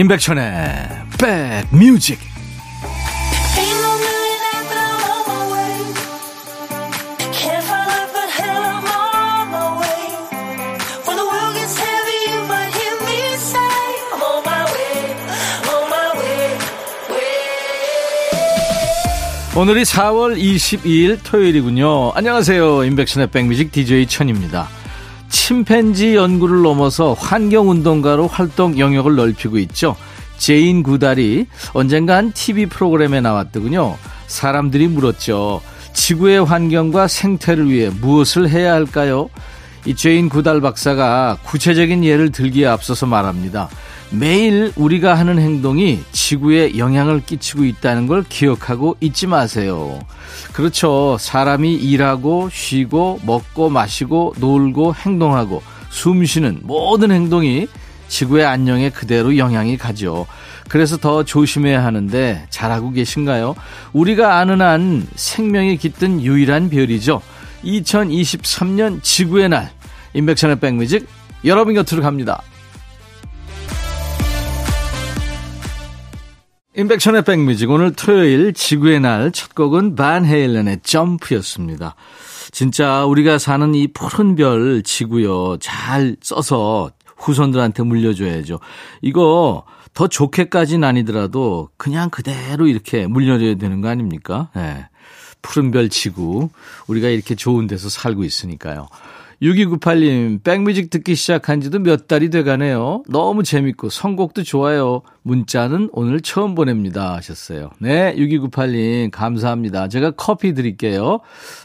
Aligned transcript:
임백천의 0.00 0.88
백뮤직 1.18 2.18
오늘이 19.54 19.82
4월 19.82 20.38
22일 20.40 21.18
토요일이군요. 21.22 22.12
안녕하세요. 22.12 22.84
임백천의 22.84 23.26
백뮤직 23.26 23.70
DJ 23.70 24.06
천입니다. 24.06 24.79
침팬지 25.50 26.14
연구를 26.14 26.62
넘어서 26.62 27.12
환경운동가로 27.14 28.28
활동 28.28 28.78
영역을 28.78 29.16
넓히고 29.16 29.58
있죠. 29.58 29.96
제인 30.38 30.84
구달이 30.84 31.46
언젠가 31.72 32.18
한 32.18 32.30
TV 32.30 32.66
프로그램에 32.66 33.20
나왔더군요. 33.20 33.96
사람들이 34.28 34.86
물었죠. 34.86 35.60
지구의 35.92 36.44
환경과 36.44 37.08
생태를 37.08 37.68
위해 37.68 37.90
무엇을 37.90 38.48
해야 38.48 38.74
할까요? 38.74 39.28
이 39.86 39.96
제인 39.96 40.28
구달 40.28 40.60
박사가 40.60 41.38
구체적인 41.42 42.04
예를 42.04 42.30
들기에 42.30 42.68
앞서서 42.68 43.06
말합니다. 43.06 43.68
매일 44.12 44.72
우리가 44.74 45.14
하는 45.14 45.38
행동이 45.38 46.00
지구에 46.10 46.76
영향을 46.76 47.22
끼치고 47.24 47.64
있다는 47.64 48.08
걸 48.08 48.24
기억하고 48.28 48.96
잊지 49.00 49.28
마세요. 49.28 50.00
그렇죠. 50.52 51.16
사람이 51.20 51.74
일하고 51.74 52.50
쉬고 52.52 53.20
먹고 53.24 53.70
마시고 53.70 54.34
놀고 54.38 54.94
행동하고 54.94 55.62
숨 55.90 56.24
쉬는 56.24 56.60
모든 56.62 57.12
행동이 57.12 57.68
지구의 58.08 58.44
안녕에 58.44 58.90
그대로 58.90 59.36
영향이 59.36 59.76
가죠. 59.76 60.26
그래서 60.68 60.96
더 60.96 61.24
조심해야 61.24 61.84
하는데 61.84 62.46
잘하고 62.50 62.90
계신가요? 62.90 63.54
우리가 63.92 64.38
아는 64.38 64.60
한 64.60 65.06
생명이 65.14 65.76
깃든 65.76 66.22
유일한 66.22 66.68
별이죠. 66.68 67.22
2023년 67.64 69.02
지구의 69.02 69.48
날. 69.50 69.70
인백천의 70.14 70.58
백뮤직 70.58 71.06
여러분 71.44 71.74
곁으로 71.74 72.02
갑니다. 72.02 72.42
인백천의 76.80 77.24
백뮤직 77.24 77.70
오늘 77.70 77.92
토요일 77.92 78.54
지구의 78.54 79.00
날 79.00 79.32
첫 79.32 79.54
곡은 79.54 79.96
반 79.96 80.24
헤일렌의 80.24 80.80
점프였습니다. 80.82 81.94
진짜 82.52 83.04
우리가 83.04 83.36
사는 83.38 83.74
이 83.74 83.88
푸른 83.88 84.34
별 84.34 84.82
지구요 84.82 85.58
잘 85.58 86.16
써서 86.22 86.90
후손들한테 87.18 87.82
물려줘야죠. 87.82 88.60
이거 89.02 89.64
더 89.92 90.08
좋게까지는 90.08 90.88
아니더라도 90.88 91.68
그냥 91.76 92.08
그대로 92.08 92.66
이렇게 92.66 93.06
물려줘야 93.06 93.56
되는 93.56 93.82
거 93.82 93.88
아닙니까? 93.88 94.48
네. 94.56 94.86
푸른 95.42 95.70
별 95.72 95.90
지구 95.90 96.48
우리가 96.86 97.08
이렇게 97.08 97.34
좋은 97.34 97.66
데서 97.66 97.90
살고 97.90 98.24
있으니까요. 98.24 98.88
6298님, 99.42 100.42
백뮤직 100.42 100.90
듣기 100.90 101.14
시작한 101.14 101.62
지도 101.62 101.78
몇 101.78 102.06
달이 102.06 102.28
돼가네요. 102.28 103.04
너무 103.08 103.42
재밌고, 103.42 103.88
선곡도 103.88 104.42
좋아요. 104.42 105.00
문자는 105.22 105.88
오늘 105.92 106.20
처음 106.20 106.54
보냅니다. 106.54 107.14
하셨어요. 107.16 107.70
네, 107.78 108.14
6298님, 108.16 109.10
감사합니다. 109.10 109.88
제가 109.88 110.10
커피 110.10 110.52
드릴게요. 110.52 111.20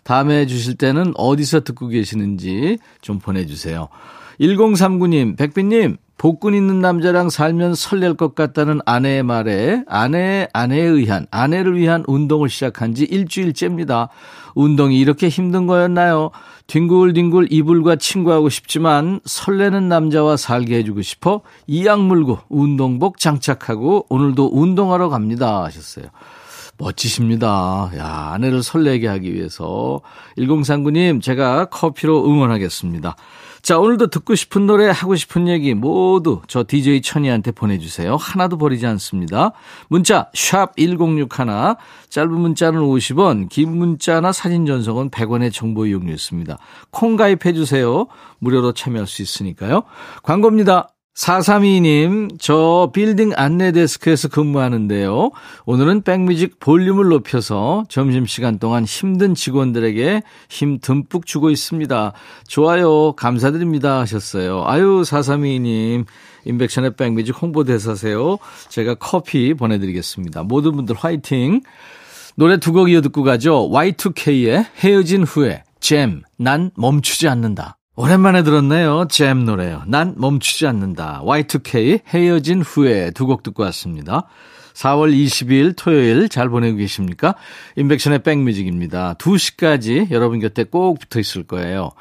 다음에 0.05 0.45
주실 0.45 0.75
때는 0.75 1.11
어디서 1.15 1.65
듣고 1.65 1.89
계시는지 1.89 2.77
좀 3.01 3.19
보내주세요. 3.19 3.89
1039님, 4.39 5.37
백빈님, 5.37 5.97
복근 6.17 6.53
있는 6.53 6.79
남자랑 6.79 7.29
살면 7.29 7.75
설렐 7.75 8.13
것 8.13 8.35
같다는 8.35 8.79
아내의 8.85 9.23
말에 9.23 9.83
아내, 9.87 10.47
아내에 10.53 10.81
의한, 10.81 11.27
아내를 11.29 11.77
위한 11.77 12.03
운동을 12.07 12.49
시작한 12.49 12.95
지 12.95 13.03
일주일째입니다. 13.03 14.09
운동이 14.55 14.97
이렇게 14.97 15.27
힘든 15.27 15.67
거였나요? 15.67 16.31
뒹굴뒹굴 16.67 17.47
이불과 17.51 17.97
친구하고 17.97 18.49
싶지만 18.49 19.19
설레는 19.25 19.89
남자와 19.89 20.37
살게 20.37 20.77
해주고 20.77 21.01
싶어 21.01 21.41
이악 21.67 22.01
물고 22.01 22.39
운동복 22.49 23.19
장착하고 23.19 24.07
오늘도 24.09 24.51
운동하러 24.53 25.09
갑니다 25.09 25.63
하셨어요. 25.65 26.05
멋지십니다. 26.77 27.91
야, 27.97 28.31
아내를 28.33 28.63
설레게 28.63 29.07
하기 29.07 29.33
위해서. 29.33 30.01
1039님, 30.37 31.21
제가 31.21 31.65
커피로 31.65 32.25
응원하겠습니다. 32.25 33.15
자, 33.65 33.79
오늘도 33.79 34.11
듣고 34.11 34.35
싶은 34.35 34.67
노래, 34.67 34.87
하고 34.91 35.15
싶은 35.15 35.47
얘기 35.47 35.73
모두 35.73 36.39
저 36.47 36.63
DJ 36.67 37.01
천이한테 37.01 37.49
보내주세요. 37.49 38.15
하나도 38.15 38.59
버리지 38.59 38.85
않습니다. 38.85 39.53
문자, 39.87 40.29
샵 40.35 40.77
1061, 40.77 41.27
짧은 42.09 42.31
문자는 42.31 42.79
50원, 42.79 43.49
긴 43.49 43.75
문자나 43.75 44.33
사진 44.33 44.67
전송은 44.67 45.09
100원의 45.09 45.51
정보 45.51 45.87
이용료였습니다. 45.87 46.59
콩 46.91 47.15
가입해주세요. 47.15 48.05
무료로 48.37 48.73
참여할 48.73 49.07
수 49.07 49.23
있으니까요. 49.23 49.81
광고입니다. 50.21 50.89
4322님, 51.15 52.37
저 52.39 52.91
빌딩 52.93 53.31
안내 53.37 53.71
데스크에서 53.71 54.27
근무하는데요. 54.27 55.31
오늘은 55.65 56.01
백뮤직 56.01 56.59
볼륨을 56.59 57.07
높여서 57.07 57.85
점심시간 57.87 58.59
동안 58.59 58.83
힘든 58.83 59.33
직원들에게 59.33 60.21
힘 60.49 60.79
듬뿍 60.79 61.25
주고 61.25 61.49
있습니다. 61.49 62.11
좋아요, 62.49 63.13
감사드립니다. 63.13 63.99
하셨어요. 64.01 64.63
아유, 64.65 65.03
4322님, 65.05 66.05
인백션의 66.43 66.95
백뮤직 66.97 67.41
홍보대사세요. 67.41 68.37
제가 68.67 68.95
커피 68.95 69.53
보내드리겠습니다. 69.53 70.43
모든 70.43 70.73
분들 70.75 70.95
화이팅! 70.95 71.61
노래 72.35 72.57
두 72.57 72.73
곡 72.73 72.89
이어 72.91 72.99
듣고 72.99 73.23
가죠. 73.23 73.69
Y2K의 73.71 74.65
헤어진 74.79 75.23
후에, 75.23 75.63
잼, 75.79 76.23
난 76.37 76.71
멈추지 76.75 77.29
않는다. 77.29 77.77
오랜만에 77.97 78.43
들었네요. 78.43 79.07
잼 79.09 79.45
노래요. 79.45 79.83
난 79.87 80.15
멈추지 80.17 80.67
않는다. 80.67 81.21
Y2K 81.23 82.01
헤어진 82.07 82.61
후에 82.61 83.11
두 83.11 83.25
곡 83.25 83.41
듣고 83.43 83.63
왔습니다. 83.63 84.27
4월 84.73 85.13
22일 85.15 85.73
토요일 85.77 86.27
잘 86.27 86.49
보내고 86.49 86.77
계십니까? 86.77 87.35
인백션의 87.77 88.19
백뮤직입니다. 88.23 89.13
2시까지 89.13 90.11
여러분 90.11 90.39
곁에 90.39 90.65
꼭 90.65 90.99
붙어 90.99 91.21
있을 91.21 91.43
거예요. 91.43 91.91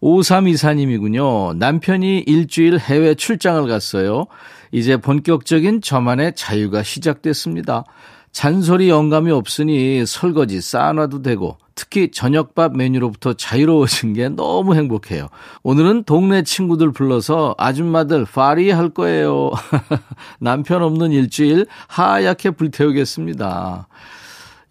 5324님이군요. 0.00 1.56
남편이 1.58 2.20
일주일 2.26 2.78
해외 2.78 3.14
출장을 3.14 3.68
갔어요. 3.68 4.26
이제 4.72 4.96
본격적인 4.96 5.82
저만의 5.82 6.32
자유가 6.34 6.82
시작됐습니다. 6.82 7.84
잔소리 8.32 8.88
영감이 8.88 9.30
없으니 9.30 10.04
설거지 10.06 10.62
쌓아놔도 10.62 11.20
되고 11.22 11.58
특히 11.74 12.10
저녁밥 12.10 12.76
메뉴로부터 12.76 13.32
자유로워진 13.34 14.12
게 14.12 14.28
너무 14.28 14.74
행복해요. 14.74 15.28
오늘은 15.62 16.04
동네 16.04 16.42
친구들 16.42 16.92
불러서 16.92 17.54
아줌마들 17.58 18.24
파리 18.24 18.70
할 18.70 18.90
거예요. 18.90 19.50
남편 20.40 20.82
없는 20.82 21.12
일주일 21.12 21.66
하얗게 21.88 22.50
불태우겠습니다. 22.52 23.88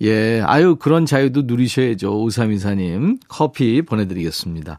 예, 0.01 0.41
아유 0.41 0.75
그런 0.75 1.05
자유도 1.05 1.43
누리셔야죠. 1.43 2.21
오삼이사님 2.21 3.19
커피 3.27 3.81
보내드리겠습니다. 3.81 4.77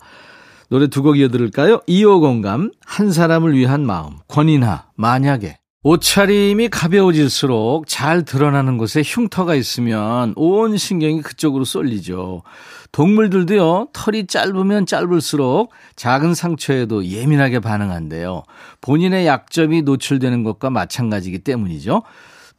노래 0.70 0.86
두 0.88 1.02
곡 1.02 1.18
이어들을까요? 1.18 1.80
2호 1.88 2.20
공감 2.20 2.70
한 2.84 3.12
사람을 3.12 3.54
위한 3.54 3.84
마음 3.86 4.16
권인하 4.28 4.86
만약에 4.96 5.58
옷차림이 5.86 6.70
가벼워질수록 6.70 7.86
잘 7.86 8.24
드러나는 8.24 8.78
곳에 8.78 9.02
흉터가 9.04 9.54
있으면 9.54 10.32
온 10.34 10.78
신경이 10.78 11.20
그쪽으로 11.20 11.66
쏠리죠. 11.66 12.42
동물들도요, 12.90 13.88
털이 13.92 14.26
짧으면 14.26 14.86
짧을수록 14.86 15.72
작은 15.94 16.32
상처에도 16.32 17.04
예민하게 17.04 17.60
반응한대요. 17.60 18.44
본인의 18.80 19.26
약점이 19.26 19.82
노출되는 19.82 20.42
것과 20.42 20.70
마찬가지이기 20.70 21.40
때문이죠. 21.40 22.02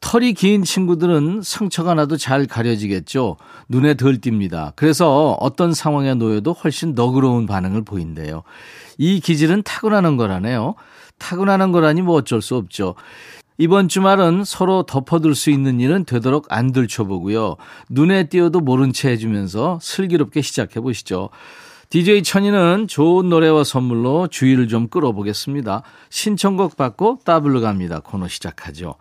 털이 0.02 0.36
긴 0.36 0.64
친구들은 0.64 1.42
상처가 1.42 1.96
나도 1.96 2.18
잘 2.18 2.46
가려지겠죠. 2.46 3.38
눈에 3.70 3.96
덜 3.96 4.20
띕니다. 4.20 4.74
그래서 4.76 5.36
어떤 5.40 5.74
상황에 5.74 6.14
놓여도 6.14 6.54
훨씬 6.54 6.94
너그러운 6.94 7.48
반응을 7.48 7.86
보인대요. 7.86 8.44
이 9.00 9.20
기질은 9.20 9.64
타고나는 9.64 10.16
거라네요. 10.16 10.76
타고나는 11.20 11.72
거라니 11.72 12.02
뭐 12.02 12.16
어쩔 12.16 12.42
수 12.42 12.56
없죠. 12.56 12.96
이번 13.58 13.88
주말은 13.88 14.44
서로 14.44 14.84
덮어둘 14.84 15.34
수 15.34 15.50
있는 15.50 15.80
일은 15.80 16.04
되도록 16.04 16.48
안 16.50 16.72
들춰보고요. 16.74 17.56
눈에 17.90 18.28
띄어도 18.28 18.60
모른 18.60 18.92
채 18.92 19.12
해주면서 19.12 19.80
슬기롭게 19.82 20.42
시작해 20.42 20.82
보시죠. 20.82 21.30
DJ 21.90 22.24
천이는 22.24 22.88
좋은 22.90 23.30
노래와 23.30 23.64
선물로 23.64 24.28
주의를 24.28 24.68
좀 24.68 24.90
끌어보겠습니다. 24.90 25.84
신청곡 26.10 26.76
받고 26.76 27.20
따블로 27.24 27.62
갑니다. 27.62 28.02
코너 28.04 28.28
시작하죠. 28.28 28.96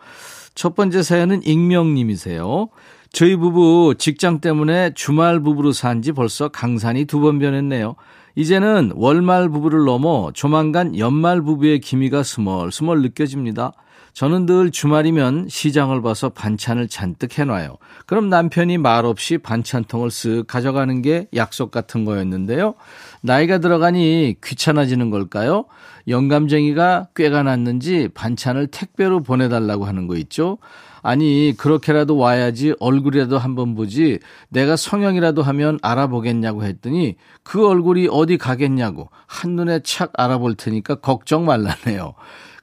첫 0.55 0.77
번째 0.77 1.03
사연은 1.03 1.43
익명님이세요. 1.45 2.69
저희 3.11 3.37
부부 3.37 3.95
직장 3.99 4.41
때문에 4.41 4.93
주말 4.95 5.41
부부로 5.41 5.73
산 5.73 6.03
지 6.03 6.13
벌써 6.13 6.49
강산이 6.49 7.07
두 7.07 7.21
번 7.21 7.39
변했네요. 7.41 7.97
이제는 8.37 8.93
월말 8.97 9.49
부부를 9.49 9.85
넘어 9.85 10.33
조만간 10.33 10.99
연말 10.99 11.41
부부의 11.41 11.81
기미가 11.81 12.23
스멀스멀 12.23 13.03
느껴집니다. 13.03 13.73
저는 14.13 14.47
늘 14.47 14.71
주말이면 14.71 15.49
시장을 15.49 16.01
봐서 16.01 16.29
반찬을 16.29 16.87
잔뜩 16.89 17.37
해놔요. 17.37 17.79
그럼 18.07 18.29
남편이 18.29 18.79
말없이 18.79 19.39
반찬통을 19.39 20.09
쓱 20.09 20.47
가져가는 20.47 21.03
게 21.03 21.27
약속 21.35 21.73
같은 21.73 22.05
거였는데요. 22.05 22.75
나이가 23.23 23.59
들어가니 23.59 24.37
귀찮아지는 24.43 25.11
걸까요? 25.11 25.65
영감쟁이가 26.07 27.09
꾀가 27.17 27.43
났는지 27.43 28.09
반찬을 28.15 28.69
택배로 28.69 29.21
보내달라고 29.21 29.85
하는 29.85 30.07
거 30.07 30.17
있죠? 30.17 30.59
아니, 31.05 31.53
그렇게라도 31.59 32.17
와야지 32.17 32.77
얼굴이라도 32.81 33.37
한번 33.37 33.75
보지 33.75 34.21
내가 34.49 34.75
성형이라도 34.75 35.43
하면 35.43 35.79
알아보겠냐고 35.83 36.65
했더니 36.65 37.17
그 37.43 37.69
얼굴이 37.69 38.09
어디 38.11 38.39
가겠냐고 38.39 39.11
한눈에 39.27 39.81
착 39.85 40.13
알아볼 40.15 40.55
테니까 40.55 40.97
걱정 40.97 41.45
말라네요. 41.45 42.15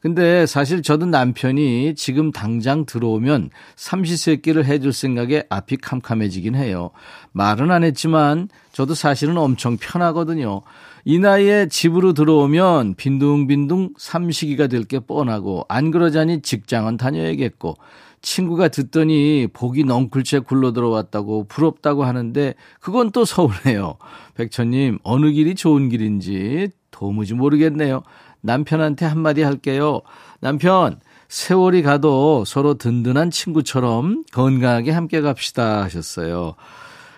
근데 0.02 0.48
사실 0.48 0.82
저도 0.82 1.06
남편이 1.06 1.94
지금 1.94 2.32
당장 2.32 2.88
들어오면 2.88 3.52
삼시세끼를 3.76 4.66
해줄 4.66 4.92
생각에 4.92 5.44
앞이 5.48 5.78
캄캄해지긴 5.78 6.56
해요. 6.56 6.90
말은 7.34 7.70
안 7.70 7.84
했지만 7.84 8.50
저도 8.72 8.96
사실은 8.96 9.38
엄청 9.38 9.78
편하거든요. 9.78 10.64
이 11.06 11.20
나이에 11.20 11.68
집으로 11.68 12.14
들어오면 12.14 12.96
빈둥빈둥 12.96 13.94
삼식이가 14.00 14.66
될 14.66 14.86
게 14.86 14.98
뻔하고 14.98 15.66
안 15.70 15.92
그러자니 15.92 16.42
직장은 16.42 16.98
다녀야겠고 16.98 17.76
친구가 18.22 18.68
듣더니 18.68 19.48
복이 19.52 19.84
넝쿨채 19.84 20.40
굴러 20.40 20.74
들어왔다고 20.74 21.46
부럽다고 21.46 22.04
하는데 22.04 22.54
그건 22.80 23.12
또 23.12 23.26
서운해요. 23.26 23.98
백천님 24.36 25.00
어느 25.04 25.32
길이 25.32 25.56
좋은 25.56 25.90
길인지 25.90 26.70
도무지 26.92 27.34
모르겠네요. 27.34 28.04
남편한테 28.42 29.06
한마디 29.06 29.42
할게요. 29.42 30.02
남편 30.40 31.00
세월이 31.30 31.82
가도 31.82 32.44
서로 32.46 32.74
든든한 32.74 33.32
친구처럼 33.32 34.24
건강하게 34.32 34.92
함께 34.92 35.22
갑시다 35.22 35.82
하셨어요. 35.84 36.56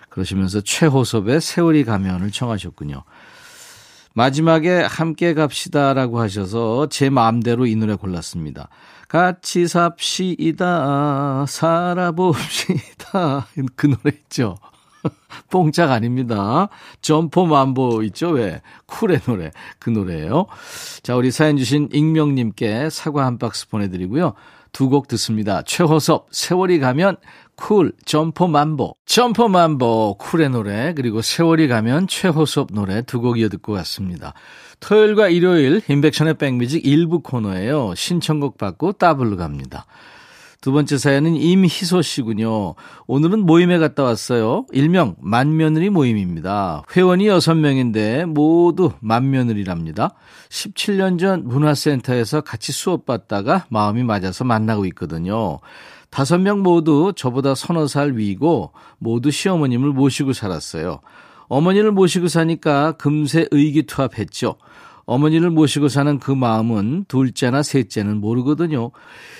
그러시면서 0.08 0.60
최호섭의 0.60 1.40
세월이 1.40 1.84
가면을 1.84 2.30
청하셨군요. 2.30 3.02
마지막에 4.14 4.82
함께 4.82 5.34
갑시다라고 5.34 6.20
하셔서 6.20 6.88
제 6.88 7.10
마음대로 7.10 7.66
이 7.66 7.74
노래 7.74 7.96
골랐습니다. 7.96 8.68
같이 9.08 9.68
삽시다, 9.68 11.44
살아봅시다. 11.46 13.46
그 13.76 13.86
노래 13.86 14.16
있죠. 14.24 14.56
뽕짝 15.50 15.90
아닙니다. 15.90 16.68
점포 17.02 17.46
만보 17.46 18.02
있죠? 18.04 18.30
왜? 18.30 18.62
쿨의 18.86 19.20
노래. 19.26 19.50
그 19.78 19.90
노래예요. 19.90 20.46
자, 21.02 21.16
우리 21.16 21.30
사연 21.30 21.56
주신 21.56 21.88
익명님께 21.92 22.88
사과 22.90 23.26
한 23.26 23.38
박스 23.38 23.68
보내드리고요. 23.68 24.34
두 24.72 24.88
곡 24.88 25.06
듣습니다. 25.08 25.62
최호섭, 25.62 26.28
세월이 26.32 26.80
가면 26.80 27.16
쿨, 27.56 27.92
점포 28.04 28.48
맘보. 28.48 28.96
점포 29.06 29.48
맘보, 29.48 30.16
쿨의 30.18 30.50
노래, 30.50 30.92
그리고 30.94 31.22
세월이 31.22 31.68
가면 31.68 32.08
최호섭 32.08 32.68
노래 32.72 33.02
두 33.02 33.20
곡 33.20 33.38
이어 33.38 33.48
듣고 33.48 33.72
왔습니다. 33.74 34.34
토요일과 34.80 35.28
일요일 35.28 35.80
인백션의 35.88 36.34
백뮤직 36.34 36.84
일부 36.84 37.20
코너예요. 37.20 37.94
신청곡 37.94 38.58
받고 38.58 38.92
따블로 38.92 39.36
갑니다. 39.36 39.86
두 40.60 40.72
번째 40.72 40.96
사연은 40.96 41.36
임희소 41.36 42.00
씨군요. 42.00 42.74
오늘은 43.06 43.40
모임에 43.40 43.76
갔다 43.78 44.02
왔어요. 44.02 44.64
일명 44.72 45.14
맏며느리 45.20 45.90
모임입니다. 45.90 46.84
회원이 46.96 47.26
6명인데 47.26 48.24
모두 48.24 48.92
맏며느리랍니다. 49.00 50.14
17년 50.48 51.18
전 51.18 51.44
문화센터에서 51.46 52.40
같이 52.40 52.72
수업 52.72 53.04
받다가 53.04 53.66
마음이 53.68 54.04
맞아서 54.04 54.44
만나고 54.44 54.86
있거든요. 54.86 55.60
다섯 56.14 56.38
명 56.38 56.62
모두 56.62 57.12
저보다 57.16 57.56
서너 57.56 57.88
살 57.88 58.16
위고 58.16 58.70
모두 58.98 59.32
시어머님을 59.32 59.88
모시고 59.88 60.32
살았어요. 60.32 61.00
어머니를 61.48 61.90
모시고 61.90 62.28
사니까 62.28 62.92
금세 62.92 63.48
의기투합했죠. 63.50 64.54
어머니를 65.06 65.50
모시고 65.50 65.88
사는 65.88 66.20
그 66.20 66.30
마음은 66.30 67.06
둘째나 67.08 67.64
셋째는 67.64 68.20
모르거든요. 68.20 68.92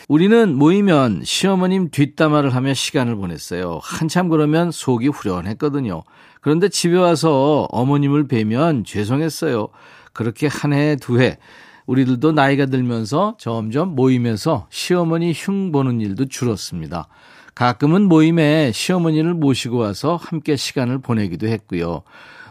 우리는 0.09 0.53
모이면 0.56 1.23
시어머님 1.23 1.91
뒷담화를 1.91 2.53
하며 2.53 2.75
시간을 2.75 3.15
보냈어요. 3.15 3.79
한참 3.81 4.29
그러면 4.29 4.73
속이 4.73 5.06
후련했거든요. 5.06 6.03
그런데 6.41 6.69
집에 6.69 6.97
와서 6.97 7.69
어머님을 7.70 8.27
뵈면 8.27 8.82
죄송했어요. 8.82 9.69
그렇게 10.12 10.49
한 10.49 10.73
해, 10.73 10.97
두 10.97 11.20
해, 11.20 11.38
우리들도 11.87 12.33
나이가 12.33 12.67
들면서 12.67 13.37
점점 13.39 13.95
모임에서 13.95 14.67
시어머니 14.71 15.33
흉 15.35 15.73
보는 15.73 16.01
일도 16.01 16.27
줄었습니다. 16.27 17.09
가끔은 17.55 18.09
모임에 18.09 18.73
시어머니를 18.73 19.35
모시고 19.35 19.77
와서 19.77 20.17
함께 20.17 20.57
시간을 20.57 20.99
보내기도 20.99 21.47
했고요. 21.47 22.03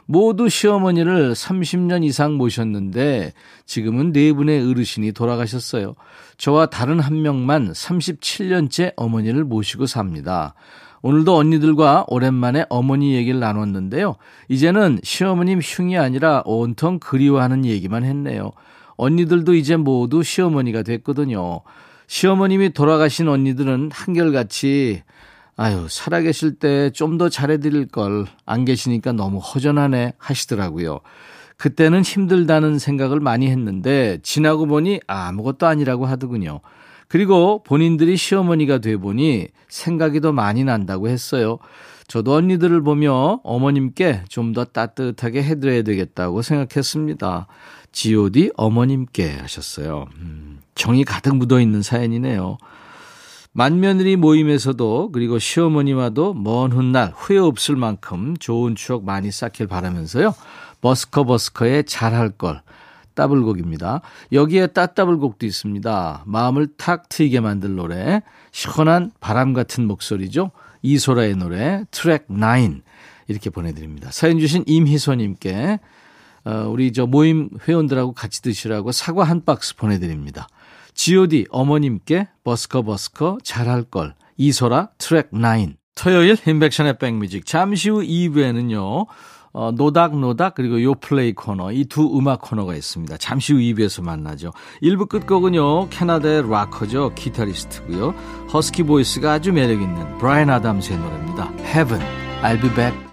모두 0.06 0.50
시어머니를 0.50 1.34
30년 1.34 2.04
이상 2.04 2.34
모셨는데 2.34 3.34
지금은 3.66 4.12
네 4.12 4.34
분의 4.34 4.70
어르신이 4.70 5.14
돌아가셨어요. 5.14 5.96
저와 6.38 6.68
다른 6.68 7.00
한 7.00 7.22
명만 7.22 7.72
37년째 7.72 8.94
어머니를 8.98 9.44
모시고 9.46 9.86
삽니다. 9.86 10.56
오늘도 11.02 11.36
언니들과 11.36 12.06
오랜만에 12.08 12.66
어머니 12.70 13.16
얘기를 13.16 13.40
나눴는데요. 13.40 14.16
이제는 14.48 15.00
시어머님 15.04 15.60
흉이 15.60 15.98
아니라 15.98 16.44
온통 16.46 17.00
그리워하는 17.00 17.66
얘기만 17.66 18.04
했네요. 18.04 18.52
언니들도 18.98 19.54
이제 19.56 19.76
모두 19.76 20.24
시어머니가 20.24 20.84
됐거든요. 20.84 21.62
시어머님이 22.08 22.72
돌아가신 22.72 23.28
언니들은 23.28 23.90
한결같이 23.94 25.04
아유, 25.56 25.86
살아계실 25.90 26.56
때 26.56 26.90
좀 26.92 27.18
더 27.18 27.30
잘해드릴 27.30 27.88
걸, 27.90 28.26
안 28.46 28.66
계시니까 28.66 29.12
너무 29.12 29.38
허전하네 29.38 30.14
하시더라고요. 30.18 31.00
그때는 31.58 32.02
힘들다는 32.02 32.80
생각을 32.80 33.20
많이 33.20 33.48
했는데, 33.50 34.18
지나고 34.24 34.66
보니 34.66 35.00
아무것도 35.06 35.68
아니라고 35.68 36.08
하더군요. 36.08 36.62
그리고 37.08 37.62
본인들이 37.64 38.18
시어머니가 38.18 38.80
돼 38.80 38.98
보니 38.98 39.48
생각이 39.70 40.20
더 40.22 40.32
많이 40.34 40.64
난다고 40.64 41.08
했어요. 41.08 41.60
저도 42.08 42.34
언니들을 42.34 42.82
보며 42.82 43.40
어머님께 43.44 44.24
좀 44.30 44.54
더 44.54 44.66
따뜻하게 44.66 45.44
해드려야 45.44 45.84
되겠다고 45.84 46.42
생각했습니다. 46.42 47.48
GOD 47.94 48.52
어머님께 48.58 49.38
하셨어요. 49.38 50.08
음, 50.18 50.60
정이 50.76 51.06
가득 51.06 51.36
묻어 51.36 51.62
있는 51.62 51.82
사연이네요. 51.82 52.58
만며느리 53.54 54.16
모임에서도 54.16 55.12
그리고 55.14 55.40
시어머니와도 55.40 56.34
먼 56.34 56.72
훗날 56.72 57.14
후회 57.16 57.38
없을 57.38 57.76
만큼 57.76 58.36
좋은 58.38 58.76
추억 58.76 59.06
많이 59.06 59.32
쌓길 59.32 59.68
바라면서요. 59.68 60.34
버스커 60.82 61.24
버스커의 61.24 61.86
잘할 61.86 62.32
걸 62.32 62.62
따블곡입니다. 63.14 64.02
여기에 64.32 64.68
따따블곡도 64.68 65.46
있습니다. 65.46 66.24
마음을 66.26 66.68
탁 66.78 67.10
트이게 67.10 67.40
만들 67.42 67.76
노래, 67.76 68.24
시원한 68.52 69.12
바람 69.20 69.54
같은 69.54 69.86
목소리죠. 69.86 70.50
이소라의 70.82 71.36
노래 71.36 71.84
트랙 71.92 72.28
9 72.28 72.36
이렇게 73.28 73.50
보내드립니다. 73.52 74.10
사연 74.12 74.40
주신 74.40 74.64
임희선님께 74.66 75.56
어, 75.64 75.80
우리 76.70 76.92
저 76.94 77.06
모임 77.06 77.50
회원들하고 77.68 78.14
같이 78.14 78.42
드시라고 78.42 78.92
사과 78.92 79.24
한 79.24 79.44
박스 79.46 79.76
보내드립니다. 79.76 80.48
GOD 80.94 81.48
어머님께 81.50 82.28
버스커 82.44 82.84
버스커 82.84 83.38
잘할 83.44 83.84
걸 83.84 84.14
이소라 84.38 84.90
트랙 84.98 85.32
9 85.32 85.40
토요일 85.96 86.38
임백천의 86.46 86.98
백뮤직 86.98 87.46
잠시 87.46 87.90
후 87.90 88.02
2부에는요 88.02 89.06
어, 89.56 89.72
노닥노닥 89.72 90.56
그리고 90.56 90.82
요플레이 90.82 91.34
코너 91.34 91.72
이 91.72 91.86
두 91.86 92.18
음악 92.18 92.42
코너가 92.42 92.74
있습니다. 92.76 93.18
잠시 93.18 93.54
후 93.54 93.60
2부에서 93.60 94.04
만나죠. 94.04 94.52
1부 94.82 95.08
끝곡은요 95.10 95.90
캐나다의 95.90 96.50
락커죠 96.50 97.14
기타리스트고요 97.14 98.16
허스키 98.52 98.84
보이스가 98.84 99.34
아주 99.34 99.54
매력 99.54 99.82
있는 99.82 100.18
브라이언 100.18 100.50
아담스의 100.50 100.98
노래입니다. 100.98 101.52
Heaven 101.60 102.02
I'll 102.42 102.60
be 102.60 102.74
back 102.74 103.13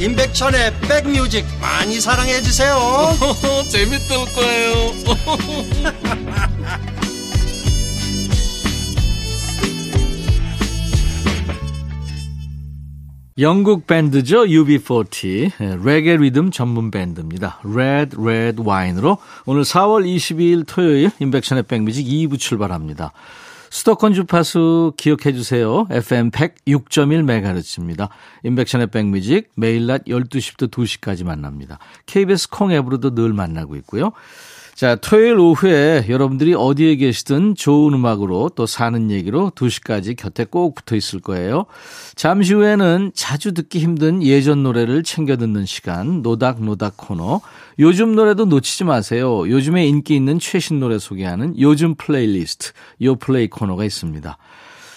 임백천의 0.00 0.72
백뮤직 0.80 1.44
많이 1.60 2.00
사랑해 2.00 2.40
주세요. 2.40 2.76
재밌을 3.70 4.16
거예요. 4.34 4.74
영국 13.38 13.88
밴드죠. 13.88 14.44
UB40. 14.44 15.50
예, 15.60 15.78
레게 15.82 16.16
리듬 16.16 16.52
전문 16.52 16.92
밴드입니다. 16.92 17.58
Red 17.64 18.16
Red 18.16 18.62
Wine으로 18.64 19.18
오늘 19.44 19.62
4월 19.62 20.06
22일 20.06 20.64
토요일 20.68 21.10
임백천의 21.18 21.64
백뮤직 21.64 22.06
2부 22.06 22.38
출발합니다. 22.38 23.12
수도권 23.74 24.14
주파수 24.14 24.92
기억해 24.96 25.32
주세요. 25.32 25.88
FM 25.90 26.30
106.1MHz입니다. 26.30 28.08
임백천의 28.44 28.86
백뮤직 28.86 29.50
매일 29.56 29.88
낮 29.88 30.04
12시부터 30.04 30.70
2시까지 30.70 31.24
만납니다. 31.24 31.80
KBS 32.06 32.50
콩 32.50 32.70
앱으로도 32.70 33.16
늘 33.16 33.32
만나고 33.32 33.74
있고요. 33.78 34.12
자, 34.74 34.96
토요일 34.96 35.38
오후에 35.38 36.06
여러분들이 36.08 36.52
어디에 36.52 36.96
계시든 36.96 37.54
좋은 37.54 37.94
음악으로 37.94 38.50
또 38.56 38.66
사는 38.66 39.08
얘기로 39.08 39.52
2시까지 39.54 40.16
곁에 40.16 40.44
꼭 40.44 40.74
붙어 40.74 40.96
있을 40.96 41.20
거예요. 41.20 41.66
잠시 42.16 42.54
후에는 42.54 43.12
자주 43.14 43.54
듣기 43.54 43.78
힘든 43.78 44.20
예전 44.20 44.64
노래를 44.64 45.04
챙겨 45.04 45.36
듣는 45.36 45.64
시간, 45.64 46.22
노닥노닥 46.22 46.96
코너. 46.96 47.40
요즘 47.78 48.16
노래도 48.16 48.46
놓치지 48.46 48.82
마세요. 48.82 49.48
요즘에 49.48 49.86
인기 49.86 50.16
있는 50.16 50.40
최신 50.40 50.80
노래 50.80 50.98
소개하는 50.98 51.54
요즘 51.60 51.94
플레이리스트, 51.94 52.72
요 53.02 53.14
플레이 53.14 53.46
코너가 53.48 53.84
있습니다. 53.84 54.36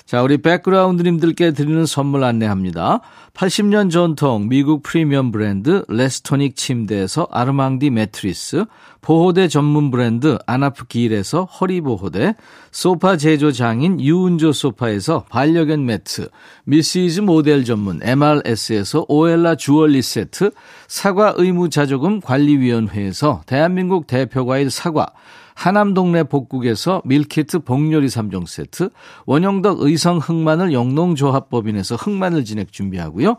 자, 0.08 0.24
우리 0.24 0.38
백그라운드님들께 0.38 1.52
드리는 1.52 1.86
선물 1.86 2.24
안내합니다. 2.24 3.02
80년 3.34 3.92
전통 3.92 4.48
미국 4.48 4.82
프리미엄 4.82 5.34
브랜드 5.34 5.84
레스토닉 5.90 6.56
침대에서 6.56 7.28
아르망디 7.30 7.90
매트리스, 7.90 8.64
보호대 9.02 9.50
전문 9.50 9.92
브랜드 9.92 10.38
아나프 10.48 10.88
길에서 10.88 11.44
허리보호대, 11.44 12.36
소파 12.72 13.18
제조 13.18 13.52
장인 13.52 14.00
유운조 14.00 14.54
소파에서 14.54 15.26
반려견 15.30 15.86
매트, 15.86 16.30
미시즈 16.64 17.20
모델 17.20 17.66
전문 17.66 18.00
MRS에서 18.02 19.08
오엘라 19.10 19.56
주얼리 19.56 20.02
세트, 20.02 20.52
사과 20.88 21.34
의무 21.36 21.70
자조금 21.70 22.22
관리위원회에서 22.22 23.42
대한민국 23.46 24.08
대표 24.08 24.46
과일 24.46 24.72
사과, 24.72 25.08
하남 25.58 25.96
동네 25.96 26.22
복국에서 26.22 27.02
밀키트 27.04 27.60
복요리 27.60 28.06
3종 28.08 28.46
세트, 28.46 28.92
원형덕 29.26 29.82
의성 29.82 30.20
흑마늘 30.20 30.72
영농조합법인에서 30.72 31.96
흑마늘 31.96 32.46
진액 32.46 32.72
준비하고요. 32.72 33.38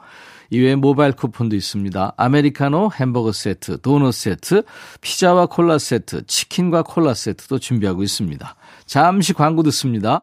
이외에 0.50 0.75
모바일 0.75 1.12
쿠폰도 1.12 1.54
있습니다. 1.54 2.14
아메리카노 2.16 2.90
햄버거 2.92 3.30
세트, 3.30 3.82
도넛 3.82 4.12
세트, 4.12 4.64
피자와 5.00 5.46
콜라 5.46 5.78
세트, 5.78 6.26
치킨과 6.26 6.82
콜라 6.82 7.14
세트도 7.14 7.60
준비하고 7.60 8.02
있습니다. 8.02 8.56
잠시 8.84 9.32
광고 9.32 9.62
듣습니다. 9.62 10.22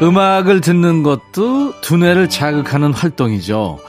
음악을 0.00 0.60
듣는 0.60 1.02
것도 1.02 1.80
두뇌를 1.80 2.28
자극하는 2.28 2.92
활동이죠. 2.92 3.80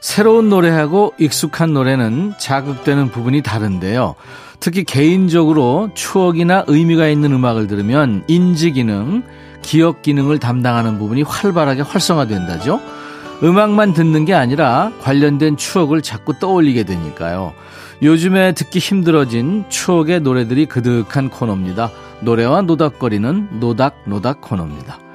새로운 0.00 0.48
노래하고 0.48 1.14
익숙한 1.18 1.72
노래는 1.72 2.34
자극되는 2.38 3.10
부분이 3.10 3.42
다른데요. 3.42 4.14
특히 4.60 4.84
개인적으로 4.84 5.90
추억이나 5.94 6.64
의미가 6.68 7.08
있는 7.08 7.32
음악을 7.32 7.66
들으면 7.66 8.22
인지 8.28 8.70
기능, 8.70 9.24
기억 9.62 10.02
기능을 10.02 10.38
담당하는 10.38 10.98
부분이 10.98 11.22
활발하게 11.22 11.82
활성화된다죠. 11.82 12.80
음악만 13.42 13.94
듣는 13.94 14.24
게 14.24 14.34
아니라 14.34 14.92
관련된 15.00 15.56
추억을 15.56 16.02
자꾸 16.02 16.38
떠올리게 16.38 16.84
되니까요. 16.84 17.52
요즘에 18.02 18.52
듣기 18.52 18.78
힘들어진 18.78 19.64
추억의 19.68 20.20
노래들이 20.20 20.66
그득한 20.66 21.30
코너입니다. 21.30 21.90
노래와 22.20 22.62
노닥거리는 22.62 23.58
노닥노닥 23.58 24.40
코너입니다. 24.40 25.07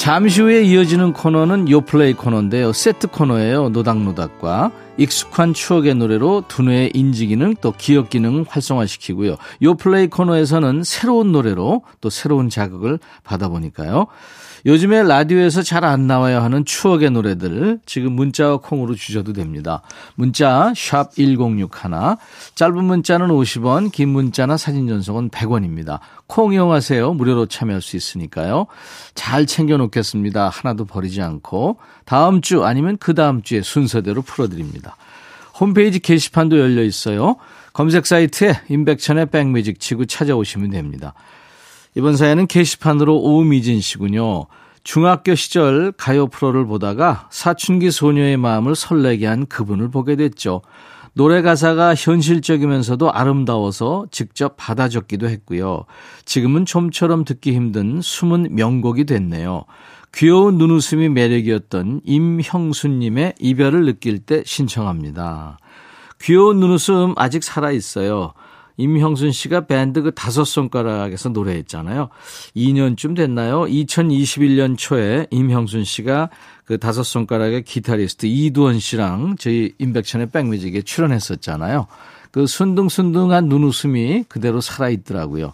잠시 0.00 0.40
후에 0.40 0.62
이어지는 0.62 1.12
코너는 1.12 1.68
요플레이 1.68 2.14
코너인데요. 2.14 2.72
세트 2.72 3.08
코너예요. 3.08 3.68
노닥노닥과 3.68 4.72
익숙한 4.96 5.52
추억의 5.52 5.94
노래로 5.96 6.44
두뇌의 6.48 6.92
인지 6.94 7.26
기능 7.26 7.54
또 7.60 7.74
기억 7.76 8.08
기능을 8.08 8.46
활성화시키고요. 8.48 9.36
요플레이 9.60 10.06
코너에서는 10.06 10.84
새로운 10.84 11.32
노래로 11.32 11.82
또 12.00 12.08
새로운 12.08 12.48
자극을 12.48 12.98
받아보니까요. 13.24 14.06
요즘에 14.66 15.02
라디오에서 15.02 15.62
잘 15.62 15.80
안 15.80 16.06
나와야 16.06 16.42
하는 16.42 16.64
추억의 16.66 17.10
노래들 17.10 17.80
지금 17.86 18.12
문자와 18.12 18.58
콩으로 18.58 18.94
주셔도 18.94 19.32
됩니다. 19.32 19.80
문자 20.14 20.72
1061, 20.74 21.70
짧은 22.54 22.84
문자는 22.84 23.28
50원, 23.28 23.90
긴 23.90 24.10
문자나 24.10 24.58
사진 24.58 24.86
전송은 24.86 25.30
100원입니다. 25.30 26.00
콩 26.26 26.52
이용하세요. 26.52 27.14
무료로 27.14 27.46
참여할 27.46 27.80
수 27.80 27.96
있으니까요. 27.96 28.66
잘 29.14 29.46
챙겨 29.46 29.78
놓겠습니다. 29.78 30.50
하나도 30.50 30.84
버리지 30.84 31.22
않고 31.22 31.78
다음 32.04 32.42
주 32.42 32.64
아니면 32.64 32.98
그 32.98 33.14
다음 33.14 33.42
주에 33.42 33.62
순서대로 33.62 34.20
풀어드립니다. 34.20 34.96
홈페이지 35.58 35.98
게시판도 35.98 36.58
열려 36.58 36.82
있어요. 36.82 37.36
검색 37.72 38.06
사이트에 38.06 38.60
임백천의 38.68 39.26
백뮤직 39.26 39.80
치고 39.80 40.04
찾아오시면 40.04 40.70
됩니다. 40.70 41.14
이번 41.96 42.16
사연은 42.16 42.46
게시판으로 42.46 43.18
오미진 43.18 43.80
씨군요. 43.80 44.46
중학교 44.82 45.34
시절 45.34 45.92
가요 45.92 46.26
프로를 46.28 46.66
보다가 46.66 47.28
사춘기 47.30 47.90
소녀의 47.90 48.36
마음을 48.36 48.74
설레게 48.74 49.26
한 49.26 49.46
그분을 49.46 49.90
보게 49.90 50.16
됐죠. 50.16 50.62
노래 51.12 51.42
가사가 51.42 51.94
현실적이면서도 51.94 53.12
아름다워서 53.12 54.06
직접 54.10 54.54
받아 54.56 54.88
적기도 54.88 55.28
했고요. 55.28 55.84
지금은 56.24 56.64
좀처럼 56.64 57.24
듣기 57.24 57.52
힘든 57.52 58.00
숨은 58.00 58.54
명곡이 58.54 59.04
됐네요. 59.04 59.64
귀여운 60.14 60.58
눈웃음이 60.58 61.08
매력이었던 61.08 62.02
임형수님의 62.04 63.34
이별을 63.38 63.84
느낄 63.84 64.20
때 64.20 64.42
신청합니다. 64.46 65.58
귀여운 66.20 66.60
눈웃음 66.60 67.14
아직 67.16 67.42
살아있어요. 67.42 68.32
임형순 68.80 69.32
씨가 69.32 69.66
밴드 69.66 70.02
그 70.02 70.12
다섯 70.12 70.44
손가락에서 70.44 71.28
노래했잖아요. 71.28 72.08
2년쯤 72.56 73.14
됐나요? 73.14 73.62
2021년 73.62 74.76
초에 74.78 75.26
임형순 75.30 75.84
씨가 75.84 76.30
그 76.64 76.78
다섯 76.78 77.02
손가락의 77.02 77.64
기타리스트 77.64 78.26
이두원 78.26 78.80
씨랑 78.80 79.36
저희 79.38 79.74
임백천의 79.78 80.30
백뮤직에 80.30 80.82
출연했었잖아요. 80.82 81.86
그 82.30 82.46
순둥순둥한 82.46 83.46
눈웃음이 83.46 84.24
그대로 84.28 84.60
살아있더라고요. 84.60 85.52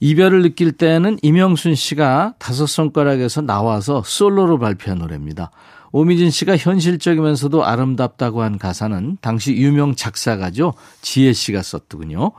이별을 0.00 0.42
느낄 0.42 0.72
때는 0.72 1.18
임형순 1.22 1.74
씨가 1.74 2.34
다섯 2.38 2.66
손가락에서 2.66 3.42
나와서 3.42 4.02
솔로로 4.04 4.58
발표한 4.58 4.98
노래입니다. 4.98 5.50
오미진 5.92 6.30
씨가 6.30 6.56
현실적이면서도 6.56 7.64
아름답다고 7.64 8.42
한 8.42 8.58
가사는 8.58 9.18
당시 9.20 9.54
유명 9.54 9.94
작사가죠. 9.96 10.74
지혜 11.02 11.32
씨가 11.32 11.62
썼더군요. 11.62 12.32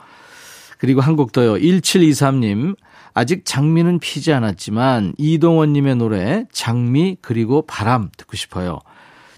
그리고 0.77 1.01
한 1.01 1.15
곡 1.15 1.31
더요. 1.31 1.55
1723님. 1.55 2.75
아직 3.13 3.43
장미는 3.43 3.99
피지 3.99 4.31
않았지만 4.31 5.13
이동원님의 5.17 5.97
노래 5.97 6.45
장미 6.53 7.17
그리고 7.21 7.61
바람 7.63 8.09
듣고 8.17 8.37
싶어요. 8.37 8.79